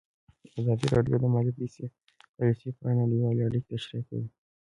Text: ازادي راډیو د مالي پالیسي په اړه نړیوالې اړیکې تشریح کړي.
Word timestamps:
ازادي 0.59 0.85
راډیو 0.95 1.15
د 1.21 1.25
مالي 1.33 1.51
پالیسي 1.57 1.85
په 2.77 2.81
اړه 2.87 2.93
نړیوالې 3.01 3.41
اړیکې 3.47 3.69
تشریح 3.71 4.03
کړي. 4.07 4.25